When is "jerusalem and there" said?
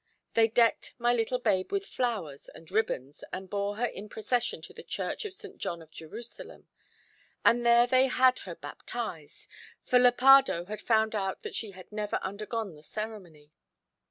5.91-7.85